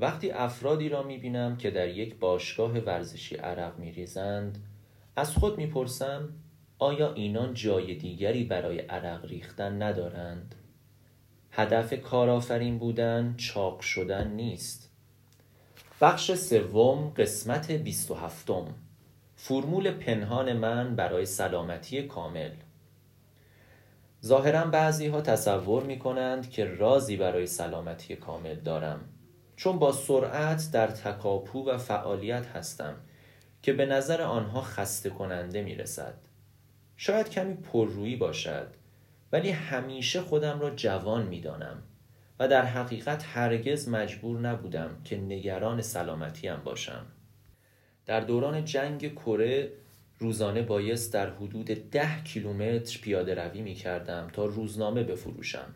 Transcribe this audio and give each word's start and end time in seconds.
وقتی 0.00 0.30
افرادی 0.30 0.88
را 0.88 1.02
می 1.02 1.18
بینم 1.18 1.56
که 1.56 1.70
در 1.70 1.88
یک 1.88 2.18
باشگاه 2.18 2.78
ورزشی 2.78 3.36
عرق 3.36 3.78
می 3.78 3.92
ریزند 3.92 4.58
از 5.16 5.36
خود 5.36 5.58
می 5.58 5.66
پرسم 5.66 6.28
آیا 6.78 7.12
اینان 7.12 7.54
جای 7.54 7.94
دیگری 7.94 8.44
برای 8.44 8.78
عرق 8.78 9.24
ریختن 9.24 9.82
ندارند؟ 9.82 10.54
هدف 11.50 11.94
کارآفرین 12.02 12.78
بودن 12.78 13.34
چاق 13.36 13.80
شدن 13.80 14.30
نیست. 14.30 14.90
بخش 16.00 16.34
سوم 16.34 17.12
قسمت 17.16 17.72
27 17.72 18.50
فرمول 19.36 19.90
پنهان 19.90 20.52
من 20.52 20.96
برای 20.96 21.26
سلامتی 21.26 22.02
کامل. 22.02 22.50
ظاهرا 24.24 24.64
بعضی 24.64 25.06
ها 25.06 25.20
تصور 25.20 25.82
می 25.82 25.98
کنند 25.98 26.50
که 26.50 26.64
رازی 26.64 27.16
برای 27.16 27.46
سلامتی 27.46 28.16
کامل 28.16 28.54
دارم. 28.54 29.00
چون 29.60 29.78
با 29.78 29.92
سرعت 29.92 30.70
در 30.72 30.86
تکاپو 30.86 31.70
و 31.70 31.78
فعالیت 31.78 32.46
هستم 32.46 32.94
که 33.62 33.72
به 33.72 33.86
نظر 33.86 34.22
آنها 34.22 34.60
خسته 34.60 35.10
کننده 35.10 35.62
می 35.62 35.74
رسد. 35.74 36.14
شاید 36.96 37.28
کمی 37.28 37.54
پررویی 37.54 38.16
باشد 38.16 38.66
ولی 39.32 39.50
همیشه 39.50 40.20
خودم 40.20 40.60
را 40.60 40.70
جوان 40.70 41.26
می 41.26 41.40
دانم 41.40 41.82
و 42.38 42.48
در 42.48 42.64
حقیقت 42.64 43.24
هرگز 43.26 43.88
مجبور 43.88 44.40
نبودم 44.40 44.96
که 45.04 45.16
نگران 45.16 45.82
سلامتیم 45.82 46.56
باشم. 46.64 47.06
در 48.06 48.20
دوران 48.20 48.64
جنگ 48.64 49.14
کره 49.14 49.72
روزانه 50.18 50.62
بایست 50.62 51.12
در 51.12 51.30
حدود 51.30 51.66
ده 51.66 52.22
کیلومتر 52.24 52.98
پیاده 53.02 53.34
روی 53.34 53.62
می 53.62 53.74
کردم 53.74 54.28
تا 54.32 54.44
روزنامه 54.44 55.02
بفروشم. 55.02 55.74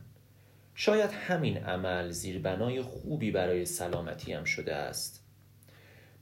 شاید 0.75 1.11
همین 1.11 1.57
عمل 1.57 2.11
زیربنای 2.11 2.83
خوبی 2.83 3.31
برای 3.31 3.65
سلامتیم 3.65 4.45
شده 4.45 4.75
است. 4.75 5.25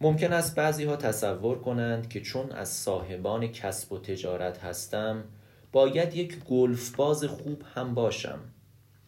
ممکن 0.01 0.33
است 0.33 0.55
بعضی 0.55 0.85
ها 0.85 0.97
تصور 0.97 1.59
کنند 1.59 2.09
که 2.09 2.21
چون 2.21 2.53
از 2.53 2.69
صاحبان 2.69 3.47
کسب 3.47 3.93
و 3.93 3.99
تجارت 3.99 4.59
هستم 4.65 5.25
باید 5.73 6.15
یک 6.15 6.39
گلف 6.39 6.97
باز 6.97 7.25
خوب 7.25 7.63
هم 7.75 7.95
باشم 7.95 8.39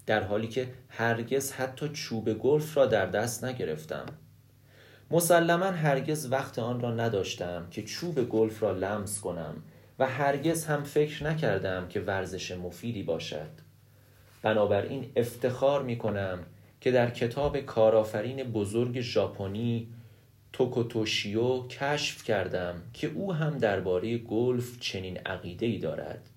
در 0.07 0.23
حالی 0.23 0.49
که 0.49 0.69
هرگز 0.89 1.53
حتی 1.53 1.89
چوب 1.89 2.33
گلف 2.33 2.77
را 2.77 2.87
در 2.87 3.07
دست 3.07 3.45
نگرفتم 3.45 4.07
مسلما 5.11 5.67
هرگز 5.67 6.33
وقت 6.33 6.59
آن 6.59 6.81
را 6.81 6.95
نداشتم 6.95 7.67
که 7.71 7.83
چوب 7.83 8.29
گلف 8.29 8.63
را 8.63 8.73
لمس 8.73 9.21
کنم 9.21 9.55
و 9.99 10.07
هرگز 10.07 10.65
هم 10.65 10.83
فکر 10.83 11.25
نکردم 11.25 11.89
که 11.89 12.01
ورزش 12.01 12.53
مفیدی 12.53 13.03
باشد 13.03 13.51
بنابراین 14.45 15.11
افتخار 15.17 15.83
می 15.83 15.99
کنم 15.99 16.39
که 16.81 16.91
در 16.91 17.11
کتاب 17.11 17.61
کارآفرین 17.61 18.43
بزرگ 18.43 19.01
ژاپنی 19.01 19.89
توکوتوشیو 20.53 21.67
کشف 21.67 22.25
کردم 22.25 22.83
که 22.93 23.07
او 23.07 23.33
هم 23.33 23.59
درباره 23.59 24.19
گلف 24.19 24.81
چنین 24.81 25.17
عقیده 25.17 25.67
ای 25.67 25.79
دارد. 25.79 26.29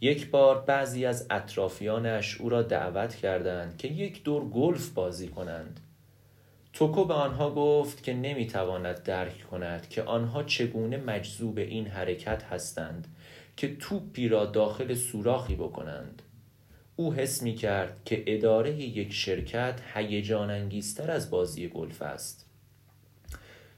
یک 0.00 0.30
بار 0.30 0.60
بعضی 0.60 1.06
از 1.06 1.26
اطرافیانش 1.30 2.40
او 2.40 2.48
را 2.48 2.62
دعوت 2.62 3.14
کردند 3.14 3.76
که 3.76 3.88
یک 3.88 4.22
دور 4.22 4.48
گلف 4.48 4.90
بازی 4.90 5.28
کنند. 5.28 5.80
توکو 6.72 7.04
به 7.04 7.14
آنها 7.14 7.50
گفت 7.50 8.02
که 8.02 8.14
نمی‌تواند 8.14 9.02
درک 9.02 9.46
کند 9.50 9.88
که 9.88 10.02
آنها 10.02 10.42
چگونه 10.42 10.96
مجذوب 10.96 11.58
این 11.58 11.86
حرکت 11.86 12.42
هستند 12.42 13.08
که 13.56 13.76
توپی 13.76 14.28
را 14.28 14.46
داخل 14.46 14.94
سوراخی 14.94 15.56
بکنند. 15.56 16.22
او 16.96 17.14
حس 17.14 17.42
می 17.42 17.54
کرد 17.54 17.96
که 18.04 18.24
اداره 18.26 18.74
یک 18.74 19.12
شرکت 19.12 19.80
هیجان 19.94 20.50
انگیزتر 20.50 21.10
از 21.10 21.30
بازی 21.30 21.68
گلف 21.68 22.02
است. 22.02 22.46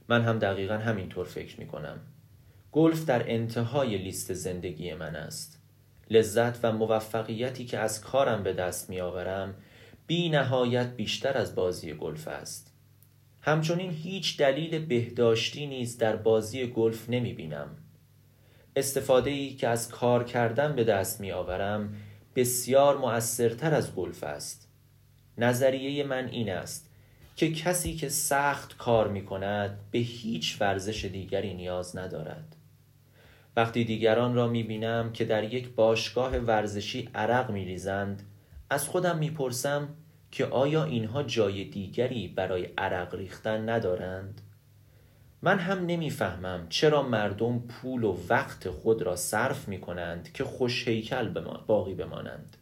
من 0.07 0.21
هم 0.21 0.39
دقیقا 0.39 0.77
همینطور 0.77 1.25
فکر 1.25 1.59
می 1.59 1.67
کنم 1.67 1.99
گلف 2.71 3.05
در 3.05 3.31
انتهای 3.31 3.97
لیست 3.97 4.33
زندگی 4.33 4.93
من 4.93 5.15
است. 5.15 5.61
لذت 6.09 6.65
و 6.65 6.71
موفقیتی 6.71 7.65
که 7.65 7.77
از 7.77 8.01
کارم 8.01 8.43
به 8.43 8.53
دست 8.53 8.89
می 8.89 9.01
آورم 9.01 9.55
بی 10.07 10.29
نهایت 10.29 10.95
بیشتر 10.95 11.37
از 11.37 11.55
بازی 11.55 11.93
گلف 11.93 12.27
است. 12.27 12.73
همچنین 13.41 13.91
هیچ 13.91 14.37
دلیل 14.37 14.85
بهداشتی 14.85 15.67
نیز 15.67 15.97
در 15.97 16.15
بازی 16.15 16.67
گلف 16.67 17.09
نمی 17.09 17.33
بینم 17.33 17.69
استفاده 18.75 19.29
ای 19.29 19.49
که 19.49 19.67
از 19.67 19.89
کار 19.89 20.23
کردن 20.23 20.75
به 20.75 20.83
دست 20.83 21.21
می 21.21 21.31
آورم 21.31 21.93
بسیار 22.35 22.97
مؤثرتر 22.97 23.73
از 23.73 23.95
گلف 23.95 24.23
است 24.23 24.67
نظریه 25.37 26.03
من 26.03 26.27
این 26.27 26.49
است 26.49 26.89
که 27.35 27.51
کسی 27.51 27.95
که 27.95 28.09
سخت 28.09 28.77
کار 28.77 29.07
می 29.07 29.25
کند 29.25 29.79
به 29.91 29.99
هیچ 29.99 30.57
ورزش 30.61 31.05
دیگری 31.05 31.53
نیاز 31.53 31.97
ندارد 31.97 32.55
وقتی 33.55 33.83
دیگران 33.83 34.35
را 34.35 34.47
می 34.47 34.63
بینم 34.63 35.11
که 35.11 35.25
در 35.25 35.53
یک 35.53 35.69
باشگاه 35.69 36.37
ورزشی 36.37 37.09
عرق 37.15 37.51
می 37.51 37.65
ریزند 37.65 38.23
از 38.69 38.87
خودم 38.87 39.17
می 39.17 39.31
پرسم 39.31 39.89
که 40.31 40.45
آیا 40.45 40.83
اینها 40.83 41.23
جای 41.23 41.63
دیگری 41.63 42.27
برای 42.27 42.69
عرق 42.77 43.15
ریختن 43.15 43.69
ندارند؟ 43.69 44.41
من 45.41 45.59
هم 45.59 45.85
نمی‌فهمم 45.85 46.67
چرا 46.69 47.03
مردم 47.03 47.59
پول 47.59 48.03
و 48.03 48.17
وقت 48.29 48.69
خود 48.69 49.01
را 49.01 49.15
صرف 49.15 49.67
می 49.67 49.81
کنند 49.81 50.33
که 50.33 50.43
خوش 50.43 50.87
هیکل 50.87 51.29
باقی 51.67 51.93
بمانند. 51.93 52.57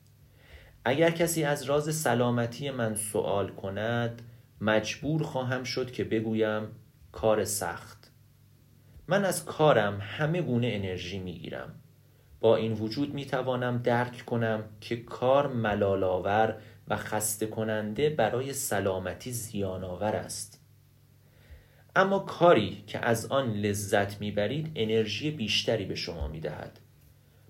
اگر 0.85 1.11
کسی 1.11 1.43
از 1.43 1.63
راز 1.63 1.95
سلامتی 1.95 2.71
من 2.71 2.95
سوال 2.95 3.49
کند 3.49 4.21
مجبور 4.61 5.23
خواهم 5.23 5.63
شد 5.63 5.91
که 5.91 6.03
بگویم 6.03 6.67
کار 7.11 7.43
سخت. 7.43 8.11
من 9.07 9.25
از 9.25 9.45
کارم 9.45 9.99
همه 10.01 10.41
گونه 10.41 10.67
انرژی 10.73 11.19
می 11.19 11.39
گیرم 11.39 11.75
با 12.39 12.55
این 12.55 12.73
وجود 12.73 13.13
می 13.13 13.25
توانم 13.25 13.77
درک 13.77 14.25
کنم 14.25 14.63
که 14.81 14.97
کار 14.97 15.47
ملالاور 15.47 16.57
و 16.87 16.95
خسته 16.95 17.47
کننده 17.47 18.09
برای 18.09 18.53
سلامتی 18.53 19.31
زیانآور 19.31 20.15
است. 20.15 20.56
اما 21.97 22.19
کاری 22.19 22.83
که 22.87 22.99
از 22.99 23.25
آن 23.25 23.53
لذت 23.53 24.21
می‌برید 24.21 24.71
انرژی 24.75 25.31
بیشتری 25.31 25.85
به 25.85 25.95
شما 25.95 26.27
می‌دهد. 26.27 26.79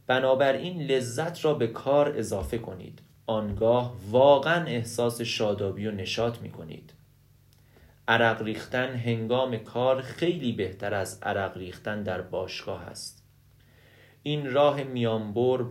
بنابراین 0.07 0.81
لذت 0.81 1.45
را 1.45 1.53
به 1.53 1.67
کار 1.67 2.17
اضافه 2.17 2.57
کنید. 2.57 3.01
آنگاه 3.25 3.95
واقعا 4.11 4.65
احساس 4.65 5.21
شادابی 5.21 5.87
و 5.87 5.91
نشاط 5.91 6.41
می 6.41 6.49
کنید 6.49 6.93
عرق 8.07 8.41
ریختن 8.41 8.95
هنگام 8.95 9.57
کار 9.57 10.01
خیلی 10.01 10.51
بهتر 10.51 10.93
از 10.93 11.19
عرق 11.23 11.57
ریختن 11.57 12.03
در 12.03 12.21
باشگاه 12.21 12.81
است. 12.83 13.23
این 14.23 14.51
راه 14.51 14.83
میانبر 14.83 15.65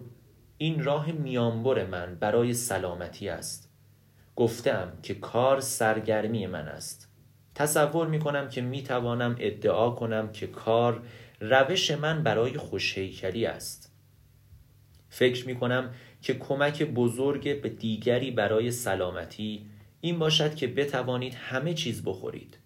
این 0.59 0.85
راه 0.85 1.13
میانبر 1.13 1.87
من 1.87 2.15
برای 2.15 2.55
سلامتی 2.55 3.29
است. 3.29 3.71
گفتم 4.37 4.93
که 5.03 5.15
کار 5.15 5.61
سرگرمی 5.61 6.47
من 6.47 6.69
است. 6.69 7.06
تصور 7.57 8.07
می 8.07 8.19
کنم 8.19 8.49
که 8.49 8.61
می 8.61 8.83
توانم 8.83 9.37
ادعا 9.39 9.91
کنم 9.91 10.33
که 10.33 10.47
کار 10.47 11.03
روش 11.41 11.91
من 11.91 12.23
برای 12.23 12.57
خوشهیکلی 12.57 13.47
است. 13.47 13.93
فکر 15.09 15.47
می 15.47 15.55
کنم 15.55 15.95
که 16.23 16.35
کمک 16.35 16.83
بزرگ 16.83 17.63
به 17.63 17.69
دیگری 17.69 18.31
برای 18.31 18.71
سلامتی 18.71 19.67
این 20.01 20.19
باشد 20.19 20.55
که 20.55 20.67
بتوانید 20.67 21.35
همه 21.35 21.75
چیز 21.75 22.05
بخورید. 22.05 22.59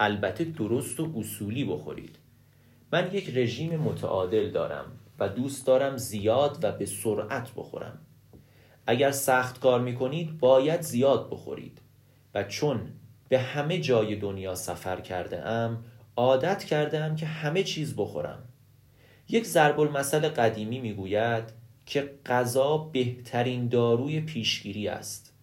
البته 0.00 0.44
درست 0.44 1.00
و 1.00 1.12
اصولی 1.16 1.64
بخورید. 1.64 2.18
من 2.92 3.10
یک 3.12 3.36
رژیم 3.36 3.76
متعادل 3.76 4.50
دارم 4.50 4.84
و 5.18 5.28
دوست 5.28 5.66
دارم 5.66 5.96
زیاد 5.96 6.58
و 6.62 6.72
به 6.72 6.86
سرعت 6.86 7.50
بخورم. 7.56 7.98
اگر 8.86 9.10
سخت 9.10 9.60
کار 9.60 9.80
می 9.80 9.94
کنید 9.94 10.38
باید 10.38 10.80
زیاد 10.80 11.30
بخورید. 11.30 11.80
و 12.34 12.44
چون 12.44 12.80
به 13.30 13.38
همه 13.38 13.80
جای 13.80 14.16
دنیا 14.16 14.54
سفر 14.54 15.00
کرده 15.00 15.46
ام 15.46 15.84
عادت 16.16 16.64
کرده 16.64 16.98
ام 16.98 17.16
که 17.16 17.26
همه 17.26 17.62
چیز 17.62 17.96
بخورم. 17.96 18.42
یک 19.28 19.46
ضرب 19.46 19.80
المثل 19.80 20.28
قدیمی 20.28 20.80
می‌گوید 20.80 21.44
که 21.86 22.14
غذا 22.26 22.78
بهترین 22.78 23.68
داروی 23.68 24.20
پیشگیری 24.20 24.88
است. 24.88 25.34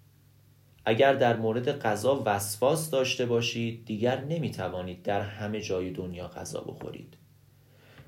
اگر 0.85 1.13
در 1.13 1.37
مورد 1.37 1.79
غذا 1.79 2.23
وسواس 2.25 2.89
داشته 2.89 3.25
باشید 3.25 3.85
دیگر 3.85 4.23
نمی 4.23 4.51
توانید 4.51 5.03
در 5.03 5.21
همه 5.21 5.61
جای 5.61 5.91
دنیا 5.91 6.27
غذا 6.27 6.61
بخورید. 6.61 7.17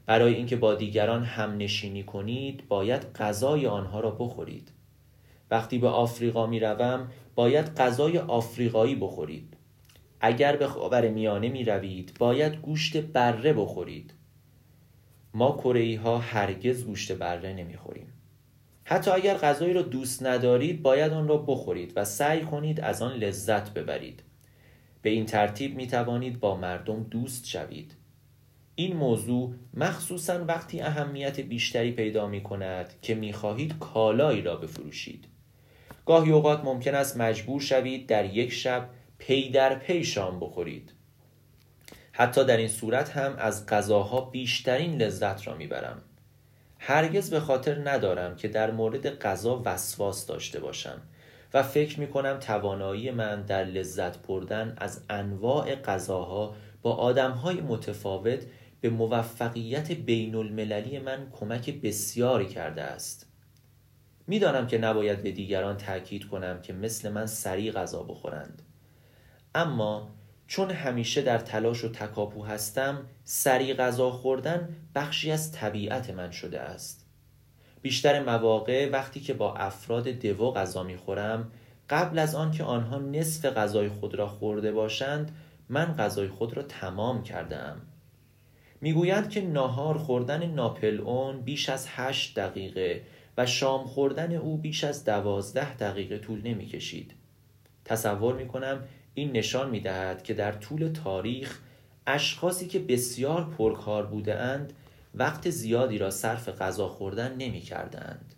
برای 0.06 0.34
اینکه 0.34 0.56
با 0.56 0.76
دیگران 0.76 1.24
هم 1.24 1.58
نشینی 1.58 2.04
کنید 2.04 2.68
باید 2.68 3.14
غذای 3.14 3.68
آنها 3.68 4.00
را 4.00 4.12
بخورید. 4.12 4.72
وقتی 5.52 5.78
به 5.78 5.88
آفریقا 5.88 6.48
می 6.48 6.60
روم 6.60 7.12
باید 7.36 7.76
غذای 7.76 8.18
آفریقایی 8.18 8.96
بخورید. 8.96 9.59
اگر 10.20 10.56
به 10.56 10.68
خاور 10.68 11.10
میانه 11.10 11.50
می 11.50 11.64
روید 11.64 12.16
باید 12.20 12.56
گوشت 12.56 12.98
بره 12.98 13.54
بخورید. 13.54 14.14
ما 15.34 15.58
کره 15.58 16.00
ها 16.00 16.18
هرگز 16.18 16.86
گوشت 16.86 17.12
بره 17.12 17.54
نمی 17.54 17.78
خوریم 17.78 18.14
حتی 18.84 19.12
اگر 19.12 19.38
غذایی 19.38 19.74
را 19.74 19.82
دوست 19.82 20.24
ندارید 20.24 20.82
باید 20.82 21.14
آن 21.14 21.28
را 21.28 21.38
بخورید 21.38 21.94
و 21.96 22.06
سعی 22.06 22.42
کنید 22.42 22.82
از 22.82 23.02
آن 23.02 23.14
لذت 23.14 23.74
ببرید. 23.74 24.24
به 25.02 25.10
این 25.10 25.26
ترتیب 25.26 25.76
می 25.76 25.88
توانید 25.88 26.40
با 26.40 26.58
مردم 26.58 27.04
دوست 27.04 27.46
شوید. 27.48 27.96
این 28.76 28.96
موضوع 28.96 29.54
مخصوصا 29.74 30.46
وقتی 30.46 30.82
اهمیت 30.82 31.40
بیشتری 31.40 31.92
پیدا 31.92 32.28
می 32.28 32.44
کند 32.44 32.94
که 33.02 33.16
می 33.16 33.34
خواهید 33.34 33.80
کالایی 33.80 34.42
را 34.42 34.56
بفروشید. 34.56 35.28
گاهی 36.06 36.32
اوقات 36.32 36.64
ممکن 36.64 36.96
است 36.96 37.18
مجبور 37.18 37.62
شوید 37.62 38.08
در 38.08 38.36
یک 38.36 38.52
شب 38.52 38.90
پی 39.20 39.50
در 39.50 39.76
پی 39.76 40.04
شام 40.04 40.40
بخورید. 40.40 40.94
حتی 42.12 42.46
در 42.46 42.58
این 42.58 42.68
صورت 42.68 43.10
هم 43.10 43.36
از 43.38 43.66
غذاها 43.66 44.22
بیشترین 44.22 45.02
لذت 45.02 45.48
را 45.48 45.56
می‌برم. 45.56 46.02
هرگز 46.80 47.30
به 47.30 47.40
خاطر 47.40 47.90
ندارم 47.90 48.36
که 48.36 48.48
در 48.48 48.72
مورد 48.72 49.20
غذا 49.20 49.62
وسواس 49.66 50.26
داشته 50.26 50.60
باشم 50.60 51.02
و 51.54 51.64
فکر 51.64 52.00
می 52.00 52.08
کنم 52.08 52.38
توانایی 52.38 53.12
من 53.12 53.42
در 53.42 53.64
لذت 53.64 54.28
بردن 54.28 54.74
از 54.78 55.04
انواع 55.10 55.76
غذاها 55.76 56.56
با 56.82 56.96
آدمهای 56.96 57.62
متفاوت 57.62 58.46
به 58.82 58.90
موفقیت 58.90 59.92
بین 59.92 60.36
المللی 60.36 61.00
من 61.00 61.30
کمک 61.32 61.82
بسیاری 61.82 62.46
کرده 62.46 62.82
است. 62.82 63.26
می‌دانم 64.28 64.68
که 64.68 64.78
نباید 64.78 65.24
به 65.24 65.32
دیگران 65.32 65.78
تاکید 65.78 66.28
کنم 66.28 66.62
که 66.62 66.74
مثل 66.74 67.10
من 67.10 67.26
سریع 67.26 67.72
غذا 67.72 68.04
بخورند. 68.04 68.62
اما 69.56 70.10
چون 70.48 70.72
همیشه 70.72 71.22
در 71.22 71.38
تلاش 71.38 71.84
و 71.84 71.90
تکاپو 71.90 72.44
هستم 72.46 73.06
سریع 73.24 73.74
غذا 73.76 74.12
خوردن 74.12 74.76
بخشی 74.96 75.32
از 75.32 75.52
طبیعت 75.52 76.10
من 76.10 76.32
شده 76.32 76.60
است 76.60 77.06
بیشتر 77.82 78.24
مواقع 78.24 78.90
وقتی 78.90 79.20
که 79.20 79.34
با 79.34 79.56
افراد 79.56 80.08
دو 80.08 80.52
غذا 80.52 80.84
می‌خورم 80.84 81.52
قبل 81.90 82.20
از 82.20 82.36
آن 82.36 82.52
که 82.52 82.64
آنها 82.64 82.98
نصف 82.98 83.46
غذای 83.46 83.90
خود 83.90 84.16
را 84.16 84.28
خورده 84.28 84.72
باشند 84.72 85.32
من 85.70 85.96
غذای 85.96 86.28
خود 86.28 86.58
را 86.58 86.64
تمام 86.64 87.24
کردم 87.24 87.82
می‌گویند 88.82 89.30
که 89.30 89.42
ناهار 89.42 89.98
خوردن 89.98 90.46
ناپل 90.46 91.02
اون 91.02 91.42
بیش 91.42 91.70
از 91.70 91.88
هشت 91.90 92.40
دقیقه 92.40 93.02
و 93.38 93.46
شام 93.46 93.88
خوردن 93.88 94.36
او 94.36 94.58
بیش 94.58 94.84
از 94.84 95.06
دوازده 95.06 95.76
دقیقه 95.76 96.18
طول 96.18 96.42
نمی 96.42 96.66
کشید. 96.66 97.14
تصور 97.86 98.36
می 98.36 98.48
کنم 98.48 98.84
این 99.20 99.32
نشان 99.32 99.70
می 99.70 99.80
دهد 99.80 100.24
که 100.24 100.34
در 100.34 100.52
طول 100.52 100.88
تاریخ 100.88 101.60
اشخاصی 102.08 102.68
که 102.68 102.80
بسیار 102.80 103.50
پرکار 103.58 104.06
بوده 104.06 104.36
اند 104.36 104.74
وقت 105.16 105.50
زیادی 105.50 105.98
را 105.98 106.10
صرف 106.10 106.50
غذا 106.50 106.88
خوردن 106.88 107.36
نمی 107.36 107.62
کردند. 107.62 108.36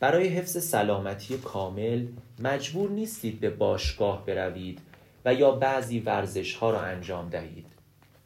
برای 0.00 0.28
حفظ 0.28 0.64
سلامتی 0.64 1.38
کامل 1.38 2.06
مجبور 2.38 2.90
نیستید 2.90 3.40
به 3.40 3.50
باشگاه 3.50 4.26
بروید 4.26 4.80
و 5.24 5.34
یا 5.34 5.50
بعضی 5.50 6.00
ورزش 6.00 6.54
ها 6.54 6.70
را 6.70 6.80
انجام 6.80 7.28
دهید. 7.28 7.66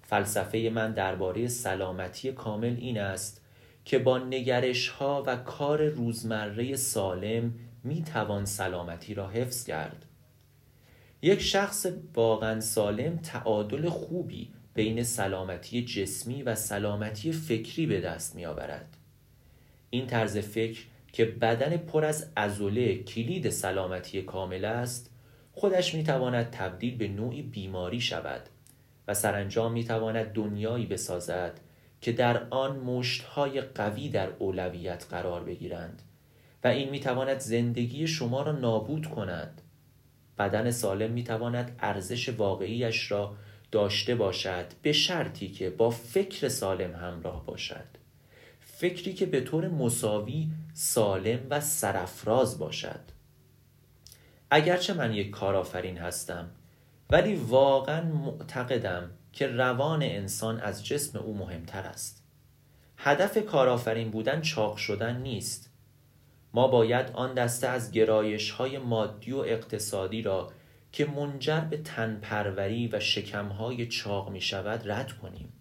فلسفه 0.03 0.71
من 0.75 0.93
درباره 0.93 1.49
سلامتی 1.49 2.33
کامل 2.33 2.77
این 2.79 2.99
است 2.99 3.41
که 3.85 3.99
با 3.99 4.19
نگرش 4.19 4.89
ها 4.89 5.23
و 5.27 5.37
کار 5.37 5.89
روزمره 5.89 6.77
سالم 6.77 7.55
می 7.85 8.03
توان 8.03 8.45
سلامتی 8.45 9.15
را 9.15 9.29
حفظ 9.29 9.65
کرد. 9.65 10.07
یک 11.23 11.41
شخص 11.41 11.87
واقعا 12.15 12.61
سالم 12.61 13.17
تعادل 13.17 13.89
خوبی 13.89 14.51
بین 14.75 15.03
سلامتی 15.03 15.85
جسمی 15.85 16.43
و 16.43 16.55
سلامتی 16.55 17.33
فکری 17.33 17.87
به 17.87 18.01
دست 18.01 18.37
می 18.37 18.47
آورد. 18.47 18.97
این 19.91 20.07
طرز 20.07 20.39
فکر 20.39 20.81
که 21.13 21.25
بدن 21.25 21.77
پر 21.77 22.05
از 22.05 22.27
ازوله 22.37 22.97
کلید 22.97 23.51
سلامتی 23.51 24.23
کامل 24.23 24.65
است 24.65 25.11
خودش 25.53 25.95
می 25.95 26.05
تواند 26.05 26.51
تبدیل 26.51 26.97
به 26.97 27.09
نوعی 27.09 27.43
بیماری 27.43 28.01
شود 28.01 28.43
و 29.09 29.15
سرانجام 29.15 29.73
می 29.73 29.85
تواند 29.85 30.33
دنیایی 30.33 30.87
بسازد 30.87 31.61
که 32.01 32.13
در 32.13 32.47
آن 32.51 32.77
مشتهای 32.77 33.61
قوی 33.61 34.09
در 34.09 34.29
اولویت 34.39 35.07
قرار 35.11 35.45
بگیرند 35.45 36.03
و 36.65 36.69
این 36.69 36.91
می 36.91 37.01
تواند 37.01 37.39
زندگی 37.39 38.07
شما 38.07 38.43
را 38.43 38.53
نابود 38.53 39.07
کند 39.07 39.63
بدن 40.41 40.71
سالم 40.71 41.11
می 41.11 41.25
تواند 41.25 41.77
ارزش 41.81 42.29
واقعیش 42.29 43.11
را 43.11 43.37
داشته 43.73 44.15
باشد 44.15 44.67
به 44.83 44.93
شرطی 44.93 45.49
که 45.49 45.71
با 45.71 45.91
فکر 45.91 46.49
سالم 46.49 46.95
همراه 46.95 47.47
باشد. 47.47 47.85
فکری 48.61 49.13
که 49.13 49.27
به 49.27 49.41
طور 49.41 49.69
مساوی 49.69 50.49
سالم 50.73 51.39
و 51.51 51.61
سرفراز 51.61 52.59
باشد. 52.59 53.01
اگرچه 54.51 54.95
من 54.95 55.15
یک 55.15 55.31
کارآفرین 55.31 55.99
هستم 55.99 56.51
ولی 57.11 57.35
واقعا 57.35 58.03
معتقدم 58.05 59.11
که 59.33 59.47
روان 59.47 60.03
انسان 60.03 60.61
از 60.61 60.87
جسم 60.87 61.19
او 61.19 61.37
مهمتر 61.37 61.83
است. 61.83 62.25
هدف 62.97 63.47
کارآفرین 63.47 64.11
بودن 64.11 64.41
چاق 64.41 64.77
شدن 64.77 65.17
نیست. 65.17 65.70
ما 66.55 66.69
باید 66.69 67.11
آن 67.13 67.35
دسته 67.35 67.69
از 67.69 67.93
گرایش 67.93 68.51
های 68.51 68.79
مادی 68.79 69.33
و 69.33 69.39
اقتصادی 69.39 70.23
را 70.23 70.53
که 70.93 71.07
منجر 71.07 71.61
به 71.61 71.77
تنپروری 71.77 72.89
و 72.89 73.01
شکمهای 73.01 73.87
چاق 73.87 74.31
می 74.31 74.41
شود 74.41 74.91
رد 74.91 75.13
کنیم. 75.13 75.53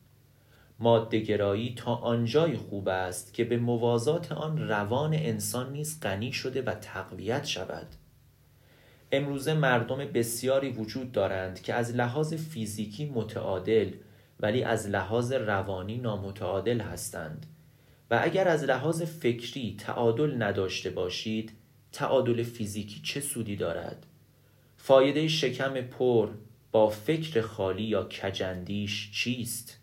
مادهگرایی 0.80 1.76
تا 1.78 1.96
آنجای 1.96 2.58
خوب 2.58 2.88
است 2.88 3.34
که 3.34 3.44
به 3.44 3.58
موازات 3.58 4.32
آن 4.32 4.68
روان 4.70 5.14
انسان 5.14 5.72
نیز 5.72 6.00
غنی 6.02 6.32
شده 6.32 6.62
و 6.62 6.74
تقویت 6.74 7.46
شود. 7.46 7.88
امروزه 9.12 9.54
مردم 9.54 9.98
بسیاری 9.98 10.70
وجود 10.70 11.12
دارند 11.12 11.62
که 11.62 11.74
از 11.74 11.96
لحاظ 11.96 12.34
فیزیکی 12.34 13.06
متعادل 13.06 13.92
ولی 14.40 14.64
از 14.64 14.88
لحاظ 14.88 15.32
روانی 15.32 15.98
نامتعادل 15.98 16.82
هستند. 16.82 17.46
و 18.12 18.20
اگر 18.24 18.48
از 18.48 18.64
لحاظ 18.64 19.02
فکری 19.02 19.76
تعادل 19.80 20.44
نداشته 20.44 20.90
باشید 20.90 21.52
تعادل 21.92 22.44
فیزیکی 22.44 23.02
چه 23.04 23.20
سودی 23.20 23.56
دارد؟ 23.56 24.06
فایده 24.78 25.28
شکم 25.28 25.82
پر 25.82 26.30
با 26.72 26.90
فکر 26.90 27.42
خالی 27.42 27.84
یا 27.84 28.04
کجندیش 28.04 29.12
چیست؟ 29.12 29.80